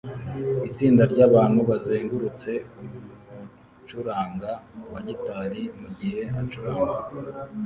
[0.69, 2.51] Itsinda ryabantu bazengurutse
[2.81, 4.51] umucuranga
[4.91, 7.01] wa gitari mugihe acuranga